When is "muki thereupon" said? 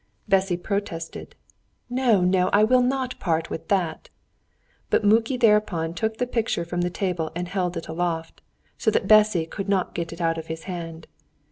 5.03-5.93